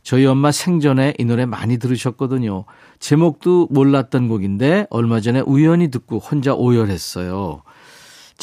저희 0.03 0.25
엄마 0.27 0.51
생전에 0.51 1.15
이 1.17 1.25
노래 1.25 1.45
많이 1.45 1.79
들으셨거든요. 1.79 2.65
제목도 2.99 3.69
몰랐던 3.71 4.27
곡인데 4.27 4.85
얼마 4.91 5.21
전에 5.21 5.39
우연히 5.39 5.89
듣고 5.89 6.19
혼자 6.19 6.53
오열했어요. 6.53 7.63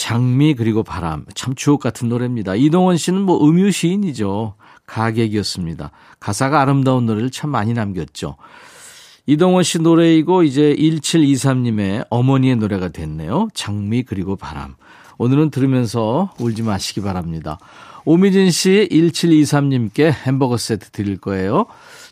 장미 0.00 0.54
그리고 0.54 0.82
바람 0.82 1.26
참 1.34 1.54
주옥 1.54 1.82
같은 1.82 2.08
노래입니다. 2.08 2.54
이동원 2.54 2.96
씨는 2.96 3.20
뭐 3.20 3.46
음유 3.46 3.70
시인이죠. 3.70 4.54
가객이었습니다. 4.86 5.90
가사가 6.18 6.62
아름다운 6.62 7.04
노래를 7.04 7.30
참 7.30 7.50
많이 7.50 7.74
남겼죠. 7.74 8.36
이동원 9.26 9.62
씨 9.62 9.78
노래이고 9.78 10.42
이제 10.44 10.74
1723님의 10.78 12.06
어머니의 12.08 12.56
노래가 12.56 12.88
됐네요. 12.88 13.48
장미 13.52 14.02
그리고 14.02 14.36
바람. 14.36 14.74
오늘은 15.18 15.50
들으면서 15.50 16.32
울지 16.38 16.62
마시기 16.62 17.02
바랍니다. 17.02 17.58
오미진 18.06 18.50
씨 18.50 18.88
1723님께 18.90 20.10
햄버거 20.24 20.56
세트 20.56 20.92
드릴 20.92 21.18
거예요. 21.18 21.66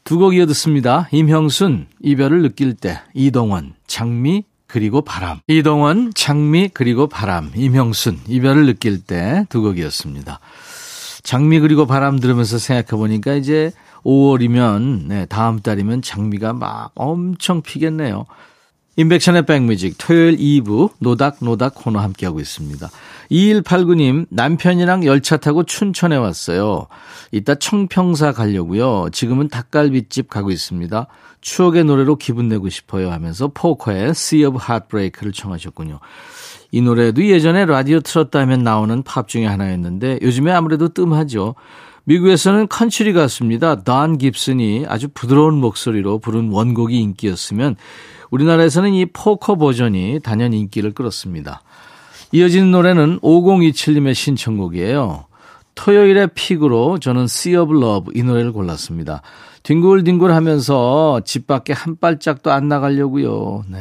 두 0.05 0.19
곡 0.19 0.35
이어 0.35 0.45
듣습니다. 0.45 1.09
임형순, 1.11 1.87
이별을 2.03 2.43
느낄 2.43 2.75
때, 2.75 3.01
이동원, 3.15 3.73
장미, 3.87 4.45
그리고 4.69 5.01
바람. 5.01 5.41
이동원, 5.49 6.13
장미, 6.15 6.69
그리고 6.73 7.09
바람. 7.09 7.51
임형순, 7.57 8.21
이별을 8.29 8.67
느낄 8.67 9.01
때 9.03 9.45
두 9.49 9.63
곡이었습니다. 9.63 10.39
장미 11.23 11.59
그리고 11.59 11.87
바람 11.87 12.21
들으면서 12.21 12.59
생각해 12.59 12.99
보니까 13.01 13.35
이제 13.35 13.73
5월이면, 14.05 15.07
네, 15.07 15.27
다음 15.27 15.59
달이면 15.61 16.03
장미가 16.03 16.53
막 16.53 16.93
엄청 16.95 17.63
피겠네요. 17.63 18.27
임백천의 18.99 19.47
백뮤직 19.47 19.95
토요일 19.97 20.37
2부 20.37 20.91
노닥노닥 20.99 21.77
코너 21.77 22.01
함께하고 22.01 22.41
있습니다. 22.41 22.91
2189님 23.31 24.27
남편이랑 24.29 25.05
열차 25.05 25.37
타고 25.37 25.63
춘천에 25.63 26.17
왔어요. 26.17 26.89
이따 27.31 27.55
청평사 27.55 28.33
가려고요. 28.33 29.11
지금은 29.13 29.51
닭갈비집 29.51 30.29
가고 30.29 30.51
있습니다. 30.51 31.07
추억의 31.41 31.85
노래로 31.85 32.17
기분 32.17 32.49
내고 32.49 32.69
싶어요 32.69 33.13
하면서 33.13 33.47
포코의 33.47 34.09
Sea 34.11 34.47
of 34.47 34.59
Heartbreak를 34.61 35.31
청하셨군요. 35.31 36.01
이 36.73 36.81
노래도 36.81 37.25
예전에 37.25 37.67
라디오 37.67 38.01
틀었다 38.01 38.41
하면 38.41 38.65
나오는 38.65 39.05
팝 39.05 39.29
중에 39.29 39.47
하나였는데 39.47 40.19
요즘에 40.23 40.51
아무래도 40.51 40.89
뜸하죠. 40.89 41.55
미국에서는 42.03 42.67
컨츄리 42.67 43.13
가수입니다. 43.13 43.85
돈 43.85 44.19
깁슨이 44.19 44.87
아주 44.89 45.07
부드러운 45.15 45.55
목소리로 45.61 46.19
부른 46.19 46.51
원곡이 46.51 46.99
인기였으면 46.99 47.77
우리나라에서는 48.31 48.93
이 48.95 49.07
포코 49.07 49.57
버전이 49.57 50.21
단연 50.23 50.53
인기를 50.53 50.93
끌었습니다. 50.93 51.63
이어지는 52.33 52.71
노래는 52.71 53.21
5027님의 53.21 54.15
신청곡이에요. 54.15 55.25
토요일의 55.75 56.31
pick으로 56.35 56.99
저는 56.99 57.25
Sea 57.25 57.57
of 57.57 57.75
Love 57.77 58.13
이 58.19 58.23
노래를 58.23 58.53
골랐습니다. 58.53 59.23
뒹굴뒹굴 59.63 60.33
하면서 60.33 61.21
집 61.25 61.47
밖에 61.47 61.73
한 61.73 61.97
발짝도 61.97 62.51
안 62.51 62.69
나가려고요. 62.69 63.65
네. 63.69 63.79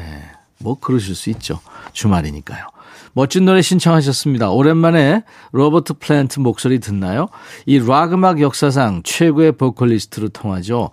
뭐 0.60 0.80
그러실 0.80 1.16
수 1.16 1.30
있죠. 1.32 1.60
주말이니까요. 1.94 2.66
멋진 3.14 3.46
노래 3.46 3.64
신청하셨습니다. 3.64 4.52
오랜만에 4.52 5.24
로버트 5.52 5.96
플랜트 5.96 6.40
목소리 6.40 6.80
듣나요? 6.80 7.30
이 7.66 7.80
락 7.80 8.14
음악 8.14 8.42
역사상 8.42 9.02
최고의 9.04 9.54
보컬리스트로 9.54 10.30
통하죠. 10.30 10.92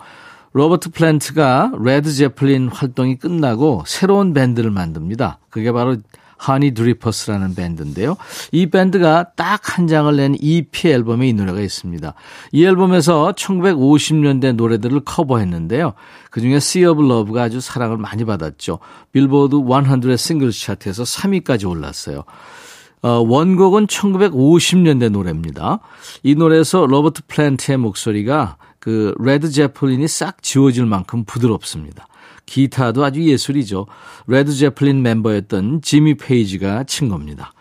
로버트 0.55 0.91
플랜트가 0.91 1.73
레드 1.81 2.13
제플린 2.13 2.69
활동이 2.69 3.17
끝나고 3.17 3.85
새로운 3.87 4.33
밴드를 4.33 4.71
만듭니다. 4.71 5.41
그게 5.51 5.71
바로 5.73 5.97
하니 6.37 6.73
드리퍼스라는 6.73 7.55
밴드인데요. 7.55 8.17
이 8.53 8.67
밴드가 8.67 9.33
딱 9.37 9.55
한 9.77 9.89
장을 9.89 10.15
낸 10.15 10.37
EP 10.39 10.89
앨범에 10.89 11.29
이 11.29 11.33
노래가 11.33 11.61
있습니다. 11.61 12.15
이 12.53 12.65
앨범에서 12.65 13.33
1950년대 13.33 14.55
노래들을 14.55 15.01
커버했는데요. 15.01 15.95
그중에 16.31 16.57
Sea 16.57 16.87
of 16.87 17.05
Love가 17.05 17.43
아주 17.43 17.61
사랑을 17.61 17.97
많이 17.97 18.25
받았죠. 18.25 18.79
빌보드 19.11 19.57
100 19.57 20.17
싱글 20.17 20.53
차트에서 20.53 21.03
3위까지 21.03 21.69
올랐어요. 21.69 22.23
어, 23.03 23.09
원곡은 23.27 23.89
1950년대 23.89 25.11
노래입니다. 25.11 25.81
이 26.23 26.37
노래에서 26.37 26.87
로버트 26.87 27.23
플랜트의 27.27 27.77
목소리가 27.79 28.57
그 28.85 29.15
레드 29.19 29.51
제플린이 29.51 30.07
싹 30.09 30.43
지워질 30.43 30.85
만큼 30.85 31.25
부드럽습니다. 31.25 32.07
기타도 32.45 33.03
아주 33.03 33.23
예술이죠. 33.25 33.87
레드 34.27 34.53
제플린 34.53 35.01
멤버였던 35.01 35.81
지미 35.81 36.19
페이지가 36.19 36.85
친 36.85 37.09
겁니다. 37.09 37.55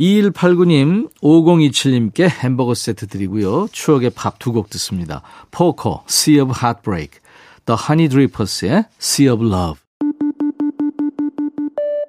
2189님, 0.00 1.12
5027님께 1.22 2.28
햄버거 2.28 2.74
세트 2.74 3.06
드리고요. 3.06 3.68
추억의 3.70 4.10
팝 4.10 4.40
두 4.40 4.50
곡 4.52 4.68
듣습니다. 4.70 5.22
포코, 5.52 6.02
Sea 6.08 6.40
of 6.40 6.54
Heartbreak, 6.60 7.20
The 7.66 7.78
Honey 7.80 8.08
Drippers의 8.08 8.86
Sea 9.00 9.28
of 9.30 9.46
Love. 9.46 9.83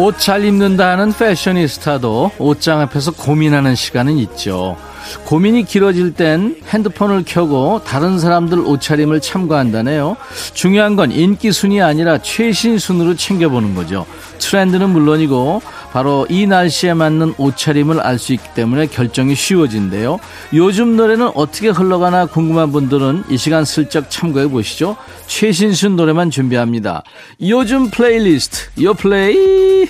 옷 0.00 0.18
잘 0.18 0.46
입는다는 0.46 1.12
패셔니스타도 1.12 2.30
옷장 2.38 2.80
앞에서 2.80 3.10
고민하는 3.10 3.74
시간은 3.74 4.16
있죠. 4.16 4.78
고민이 5.26 5.64
길어질 5.64 6.14
땐 6.14 6.56
핸드폰을 6.68 7.24
켜고 7.26 7.82
다른 7.84 8.18
사람들 8.18 8.60
옷차림을 8.60 9.20
참고한다네요. 9.20 10.16
중요한 10.54 10.96
건 10.96 11.12
인기 11.12 11.52
순이 11.52 11.82
아니라 11.82 12.16
최신 12.16 12.78
순으로 12.78 13.14
챙겨보는 13.14 13.74
거죠. 13.74 14.06
트렌드는 14.38 14.88
물론이고 14.88 15.60
바로 15.92 16.26
이 16.30 16.46
날씨에 16.46 16.94
맞는 16.94 17.34
옷차림을 17.36 18.00
알 18.00 18.18
수 18.20 18.32
있기 18.34 18.50
때문에 18.54 18.86
결정이 18.86 19.34
쉬워진대요. 19.34 20.20
요즘 20.52 20.96
노래는 20.96 21.30
어떻게 21.34 21.68
흘러가나 21.70 22.26
궁금한 22.26 22.70
분들은 22.70 23.24
이 23.30 23.38
시간 23.38 23.64
슬쩍 23.64 24.10
참고해 24.10 24.48
보시죠. 24.48 24.96
최신순 25.26 25.96
노래만 25.96 26.30
준비합니다. 26.30 27.02
요즘 27.40 27.90
플레이리스트, 27.90 28.82
요 28.82 28.92
플레이. 28.94 29.88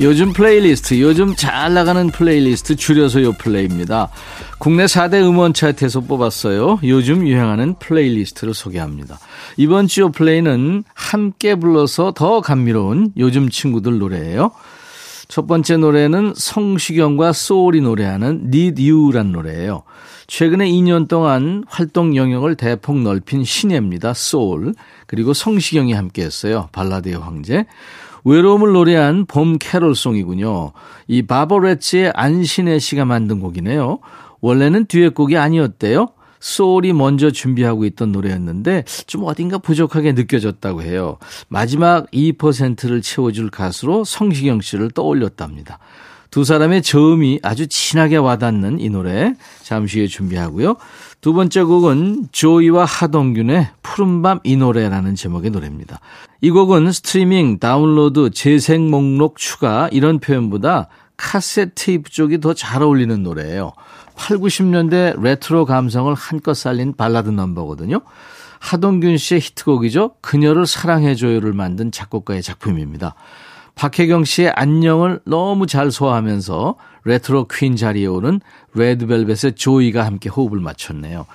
요즘 0.00 0.32
플레이리스트, 0.32 1.00
요즘 1.00 1.36
잘 1.36 1.74
나가는 1.74 2.10
플레이리스트 2.10 2.74
줄여서 2.74 3.22
요 3.22 3.32
플레이입니다. 3.32 4.08
국내 4.62 4.84
4대 4.84 5.14
음원 5.14 5.54
차트에서 5.54 6.02
뽑았어요. 6.02 6.78
요즘 6.84 7.26
유행하는 7.26 7.74
플레이리스트를 7.80 8.54
소개합니다. 8.54 9.18
이번 9.56 9.88
주 9.88 10.00
요 10.00 10.12
플레이는 10.12 10.84
함께 10.94 11.56
불러서 11.56 12.12
더 12.12 12.40
감미로운 12.40 13.10
요즘 13.16 13.48
친구들 13.48 13.98
노래예요. 13.98 14.52
첫 15.26 15.48
번째 15.48 15.78
노래는 15.78 16.34
성시경과 16.36 17.32
소울이 17.32 17.80
노래하는 17.80 18.52
Need 18.54 18.88
You란 18.88 19.32
노래예요. 19.32 19.82
최근에 20.28 20.70
2년 20.70 21.08
동안 21.08 21.64
활동 21.66 22.14
영역을 22.14 22.54
대폭 22.54 22.98
넓힌 23.00 23.42
신예입니다. 23.42 24.14
소울. 24.14 24.74
그리고 25.08 25.34
성시경이 25.34 25.92
함께 25.92 26.22
했어요. 26.22 26.68
발라드의 26.70 27.16
황제. 27.16 27.66
외로움을 28.24 28.70
노래한 28.70 29.26
봄 29.26 29.58
캐롤송이군요. 29.58 30.70
이 31.08 31.22
바버레츠의 31.22 32.12
안신혜 32.14 32.78
씨가 32.78 33.04
만든 33.04 33.40
곡이네요. 33.40 33.98
원래는 34.42 34.84
듀엣곡이 34.86 35.38
아니었대요. 35.38 36.08
소울이 36.40 36.92
먼저 36.92 37.30
준비하고 37.30 37.84
있던 37.86 38.12
노래였는데 38.12 38.84
좀 39.06 39.24
어딘가 39.24 39.58
부족하게 39.58 40.12
느껴졌다고 40.12 40.82
해요. 40.82 41.16
마지막 41.48 42.10
2%를 42.10 43.00
채워줄 43.00 43.48
가수로 43.50 44.04
성시경 44.04 44.60
씨를 44.60 44.90
떠올렸답니다. 44.90 45.78
두 46.32 46.44
사람의 46.44 46.82
저음이 46.82 47.40
아주 47.42 47.68
진하게 47.68 48.16
와닿는 48.16 48.80
이 48.80 48.88
노래 48.88 49.34
잠시 49.62 49.98
후에 49.98 50.08
준비하고요. 50.08 50.76
두 51.20 51.34
번째 51.34 51.62
곡은 51.62 52.28
조이와 52.32 52.86
하동균의 52.86 53.68
푸른밤 53.82 54.40
이 54.42 54.56
노래라는 54.56 55.14
제목의 55.14 55.50
노래입니다. 55.50 56.00
이 56.40 56.50
곡은 56.50 56.90
스트리밍, 56.90 57.58
다운로드, 57.58 58.30
재생 58.30 58.90
목록 58.90 59.36
추가 59.36 59.88
이런 59.92 60.18
표현보다 60.18 60.88
카세트 61.18 61.72
테이프 61.76 62.10
쪽이 62.10 62.40
더 62.40 62.54
잘 62.54 62.82
어울리는 62.82 63.22
노래예요. 63.22 63.72
8, 64.22 64.38
90년대 64.38 65.20
레트로 65.20 65.64
감성을 65.64 66.14
한껏 66.14 66.56
살린 66.56 66.94
발라드 66.94 67.30
넘버거든요. 67.30 68.02
하동균 68.60 69.16
씨의 69.16 69.40
히트곡이죠. 69.40 70.14
그녀를 70.20 70.64
사랑해줘요를 70.64 71.52
만든 71.52 71.90
작곡가의 71.90 72.40
작품입니다. 72.40 73.16
박혜경 73.74 74.24
씨의 74.24 74.52
안녕을 74.54 75.18
너무 75.26 75.66
잘 75.66 75.90
소화하면서 75.90 76.76
레트로 77.04 77.48
퀸 77.48 77.74
자리에 77.74 78.06
오른 78.06 78.40
레드벨벳의 78.74 79.54
조이가 79.56 80.06
함께 80.06 80.28
호흡을 80.28 80.60
맞췄네요. 80.60 81.26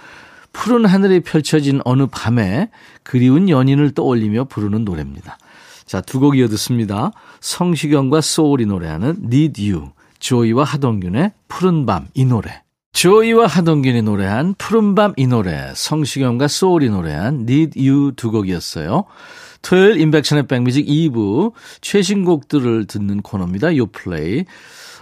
푸른 0.54 0.86
하늘이 0.86 1.20
펼쳐진 1.20 1.82
어느 1.84 2.06
밤에 2.10 2.70
그리운 3.04 3.50
연인을 3.50 3.92
떠올리며 3.92 4.46
부르는 4.46 4.86
노래입니다. 4.86 5.38
자, 5.86 6.00
두 6.00 6.22
곡 6.22 6.38
이어 6.38 6.48
듣습니다. 6.48 7.12
성시경과 7.42 8.22
소울이 8.22 8.66
노래하는 8.66 9.18
Need 9.26 9.74
You, 9.74 9.90
조이와 10.20 10.64
하동균의 10.64 11.34
푸른 11.50 11.86
밤 11.86 12.08
이 12.14 12.24
노래. 12.24 12.67
조이와 12.98 13.46
하동균이 13.46 14.02
노래한 14.02 14.56
푸른밤 14.58 15.14
이 15.18 15.28
노래, 15.28 15.72
성시경과 15.76 16.48
소울이 16.48 16.90
노래한 16.90 17.42
Need 17.42 17.80
You 17.80 18.14
두 18.16 18.32
곡이었어요. 18.32 19.04
토요일 19.62 20.02
임백천의 20.02 20.48
백뮤직 20.48 20.88
2부 20.88 21.52
최신곡들을 21.82 22.88
듣는 22.88 23.22
코너입니다. 23.22 23.78
요플레이. 23.78 24.46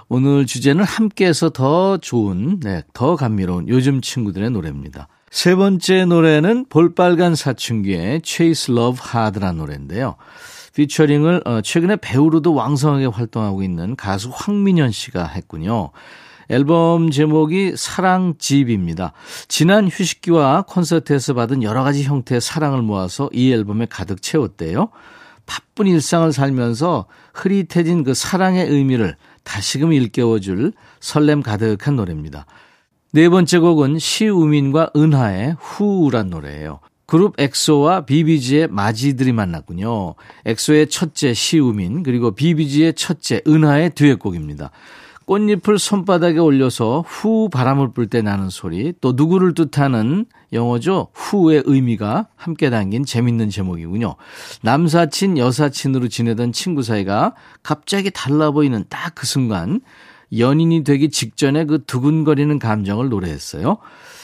오늘 0.09 0.45
주제는 0.45 0.83
함께해서 0.83 1.51
더 1.51 1.95
좋은, 1.95 2.59
네, 2.59 2.83
더 2.91 3.15
감미로운 3.15 3.69
요즘 3.69 4.01
친구들의 4.01 4.49
노래입니다. 4.49 5.07
세 5.31 5.55
번째 5.55 6.03
노래는 6.03 6.65
볼빨간 6.67 7.35
사춘기의 7.35 8.23
Chase 8.25 8.75
Love 8.75 8.99
Hard라는 9.07 9.57
노래인데요. 9.59 10.17
피처링을 10.73 11.43
어, 11.45 11.61
최근에 11.61 11.95
배우로도 12.01 12.53
왕성하게 12.53 13.05
활동하고 13.05 13.63
있는 13.63 13.95
가수 13.95 14.31
황민현 14.33 14.91
씨가 14.91 15.27
했군요. 15.27 15.91
앨범 16.49 17.11
제목이 17.11 17.73
사랑집입니다. 17.75 19.13
지난 19.47 19.87
휴식기와 19.87 20.63
콘서트에서 20.67 21.33
받은 21.33 21.63
여러 21.63 21.83
가지 21.83 22.03
형태의 22.03 22.41
사랑을 22.41 22.81
모아서 22.81 23.29
이 23.33 23.51
앨범에 23.51 23.87
가득 23.89 24.21
채웠대요. 24.21 24.89
바쁜 25.45 25.87
일상을 25.87 26.31
살면서 26.31 27.05
흐릿해진 27.33 28.03
그 28.03 28.13
사랑의 28.13 28.67
의미를 28.67 29.15
다시금 29.43 29.93
일깨워줄 29.93 30.73
설렘 30.99 31.41
가득한 31.41 31.95
노래입니다. 31.95 32.45
네 33.11 33.29
번째 33.29 33.59
곡은 33.59 33.99
시우민과 33.99 34.91
은하의 34.95 35.55
후우란 35.59 36.29
노래예요. 36.31 36.79
그룹 37.05 37.39
엑소와 37.39 38.05
비비지의 38.05 38.67
마지들이 38.69 39.31
만났군요. 39.31 40.15
엑소의 40.45 40.89
첫째 40.89 41.33
시우민 41.33 42.03
그리고 42.03 42.31
비비지의 42.31 42.95
첫째 42.95 43.41
은하의 43.47 43.91
듀엣곡입니다. 43.91 44.71
꽃잎을 45.25 45.79
손바닥에 45.79 46.37
올려서 46.39 47.03
후 47.07 47.49
바람을 47.49 47.93
불 47.93 48.07
때 48.07 48.21
나는 48.21 48.49
소리, 48.49 48.93
또 49.01 49.13
누구를 49.13 49.53
뜻하는 49.55 50.25
영어죠. 50.53 51.07
후의 51.13 51.63
의미가 51.65 52.27
함께 52.35 52.69
담긴 52.69 53.03
재밌는 53.05 53.49
제목이군요. 53.49 54.15
남사친, 54.61 55.37
여사친으로 55.37 56.07
지내던 56.07 56.51
친구 56.53 56.83
사이가 56.83 57.33
갑자기 57.63 58.11
달라 58.11 58.51
보이는 58.51 58.85
딱 58.89 59.15
그 59.15 59.25
순간 59.25 59.81
연인이 60.37 60.83
되기 60.83 61.09
직전에 61.09 61.65
그 61.65 61.83
두근거리는 61.85 62.57
감정을 62.59 63.09
노래했어요. 63.09 63.77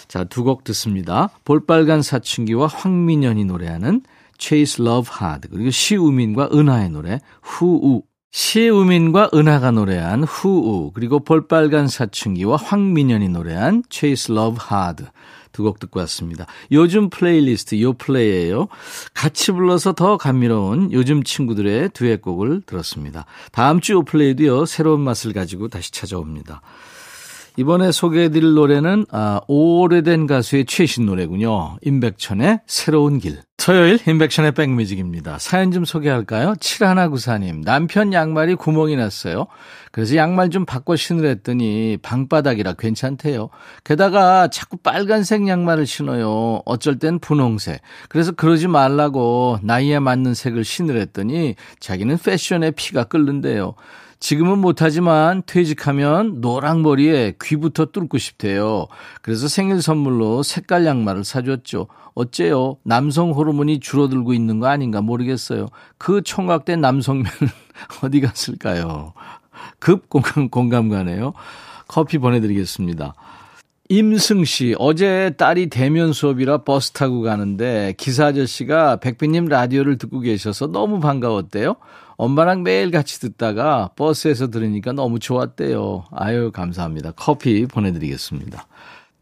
자, 0.08 0.24
두 0.26 0.44
곡 0.44 0.64
듣습니다. 0.66 1.30
볼빨간 1.46 2.02
사춘기와 2.02 2.68
황민현이 2.68 3.46
노래하는 3.46 4.02
Chase 4.38 4.84
Love 4.86 5.12
Hard, 5.22 5.48
그리고 5.50 5.70
시우민과 5.72 6.50
은하의 6.54 6.90
노래 6.90 7.20
후우. 7.42 8.04
시우민과 8.32 9.32
은하가 9.34 9.72
노래한 9.72 10.24
후우 10.24 10.92
그리고 10.94 11.20
볼빨간 11.20 11.88
사춘기와 11.88 12.56
황민현이 12.56 13.30
노래한 13.30 13.84
Chase 13.90 14.34
Love 14.36 14.60
Hard 14.72 15.06
두 15.52 15.64
곡 15.64 15.80
듣고 15.80 16.00
왔습니다. 16.00 16.46
요즘 16.72 17.10
플레이리스트 17.10 17.82
요 17.82 17.92
플레이예요. 17.92 18.70
같이 19.14 19.52
불러서 19.52 19.92
더 19.92 20.16
감미로운 20.16 20.94
요즘 20.94 21.24
친구들의 21.24 21.90
듀엣곡을 21.92 22.62
들었습니다. 22.66 23.26
다음 23.52 23.82
주 23.82 23.92
요 23.92 24.04
플레이도요 24.04 24.66
새로운 24.66 25.02
맛을 25.02 25.34
가지고 25.34 25.68
다시 25.68 25.92
찾아옵니다. 25.92 26.62
이번에 27.58 27.92
소개해드릴 27.92 28.54
노래는 28.54 29.06
아, 29.12 29.42
오래된 29.48 30.26
가수의 30.26 30.66
최신 30.66 31.06
노래군요. 31.06 31.78
임백천의 31.82 32.62
새로운 32.66 33.20
길. 33.20 33.40
토요일 33.58 34.00
임백천의 34.08 34.54
백뮤직입니다. 34.54 35.38
사연 35.38 35.72
좀 35.72 35.86
소개할까요? 35.86 36.54
7194님. 36.54 37.64
남편 37.64 38.14
양말이 38.14 38.56
구멍이 38.56 38.96
났어요. 38.96 39.48
그래서 39.92 40.16
양말 40.16 40.50
좀 40.50 40.66
바꿔 40.66 40.96
신으랬더니 40.96 41.98
방바닥이라 42.02 42.74
괜찮대요. 42.74 43.50
게다가 43.84 44.48
자꾸 44.48 44.78
빨간색 44.78 45.48
양말을 45.48 45.86
신어요. 45.86 46.62
어쩔 46.66 46.98
땐 46.98 47.20
분홍색. 47.20 47.82
그래서 48.10 48.32
그러지 48.32 48.68
말라고 48.68 49.60
나이에 49.62 50.00
맞는 50.00 50.34
색을 50.34 50.64
신으랬더니 50.64 51.56
자기는 51.80 52.18
패션에 52.18 52.72
피가 52.72 53.04
끓는데요. 53.04 53.76
지금은 54.22 54.60
못하지만 54.60 55.42
퇴직하면 55.48 56.42
노랑머리에 56.42 57.34
귀부터 57.42 57.88
뚫고 57.88 58.20
싶대요. 58.20 58.86
그래서 59.24 59.48
생일 59.48 59.82
선물로 59.82 60.44
색깔 60.44 60.86
양말을 60.86 61.24
사줬죠. 61.24 61.88
어째요? 62.14 62.78
남성 62.84 63.32
호르몬이 63.32 63.80
줄어들고 63.80 64.34
있는 64.34 64.60
거 64.60 64.68
아닌가 64.68 65.02
모르겠어요. 65.02 65.70
그 65.98 66.22
총각된 66.22 66.80
남성면 66.80 67.26
어디 68.04 68.22
갔을까요? 68.22 69.14
급 69.80 70.08
공감, 70.08 70.50
공감 70.50 70.90
가네요. 70.90 71.34
커피 71.88 72.20
보내드리겠습니다. 72.20 73.16
임승 73.90 74.46
씨, 74.46 74.76
어제 74.78 75.34
딸이 75.36 75.70
대면 75.72 76.14
수업이라 76.14 76.60
버스 76.60 76.92
타고 76.92 77.22
가는데 77.24 77.96
기사 77.98 78.28
아저씨가 78.28 78.98
백비님 78.98 79.46
라디오를 79.46 79.98
듣고 79.98 80.20
계셔서 80.20 80.68
너무 80.68 81.00
반가웠대요. 81.00 81.76
엄마랑 82.22 82.62
매일 82.62 82.92
같이 82.92 83.20
듣다가 83.20 83.90
버스에서 83.96 84.52
들으니까 84.52 84.92
너무 84.92 85.18
좋았대요. 85.18 86.04
아유, 86.12 86.52
감사합니다. 86.54 87.14
커피 87.16 87.66
보내드리겠습니다. 87.66 88.68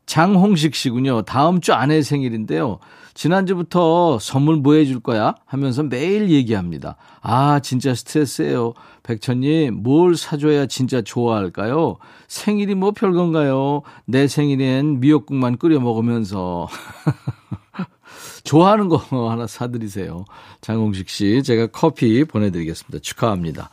장홍식 0.06 0.76
씨군요. 0.76 1.22
다음 1.22 1.62
주 1.62 1.72
아내 1.72 2.02
생일인데요. 2.02 2.80
지난주부터 3.14 4.20
선물 4.20 4.58
뭐 4.58 4.74
해줄 4.74 5.00
거야? 5.00 5.36
하면서 5.46 5.82
매일 5.82 6.30
얘기합니다. 6.30 6.98
아, 7.22 7.62
진짜 7.62 7.96
스트레스예요. 7.96 8.74
백천님, 9.04 9.82
뭘 9.82 10.18
사줘야 10.18 10.66
진짜 10.66 11.02
좋아할까요? 11.02 12.00
생일이 12.28 12.76
뭐 12.76 12.92
별건가요? 12.92 13.84
내 14.08 14.28
생일엔 14.28 15.00
미역국만 15.00 15.58
끓여 15.58 15.80
먹으면서. 15.80 16.68
좋아하는 18.44 18.90
거 18.90 18.98
하나 19.30 19.48
사드리세요. 19.48 20.26
장홍식 20.62 21.10
씨, 21.10 21.44
제가 21.44 21.68
커피 21.68 22.24
보내드리겠습니다. 22.24 23.00
축하합니다. 23.00 23.70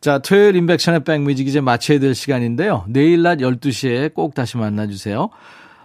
자, 0.00 0.18
토요일 0.18 0.56
인백션의 0.56 1.04
백뮤직 1.04 1.46
이제 1.46 1.60
마쳐야 1.60 2.00
될 2.00 2.14
시간인데요. 2.14 2.84
내일 2.88 3.22
낮 3.22 3.38
12시에 3.38 4.12
꼭 4.12 4.34
다시 4.34 4.56
만나주세요. 4.56 5.30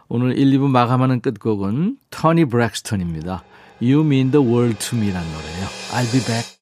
오늘 0.09 0.37
1, 0.37 0.57
2부 0.57 0.69
마감하는 0.69 1.21
끝곡은 1.21 1.97
터니 2.09 2.45
브렉스턴입니다. 2.45 3.43
You 3.81 4.03
mean 4.03 4.31
the 4.31 4.43
world 4.43 4.79
to 4.79 4.97
me란 4.97 5.23
노래예요. 5.23 5.67
I'll 5.91 6.11
be 6.11 6.21
back. 6.25 6.55